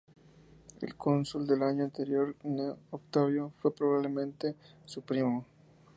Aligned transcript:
El 0.81 0.95
cónsul 0.97 1.45
del 1.45 1.61
año 1.61 1.83
anterior, 1.83 2.35
Cneo 2.41 2.79
Octavio, 2.89 3.53
fue 3.57 3.71
probablemente 3.75 4.55
su 4.83 5.03
primo. 5.03 5.45